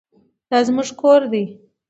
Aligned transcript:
دا 0.49 0.59
زموږ 0.67 0.89
کور 1.01 1.21
دی. 1.31 1.43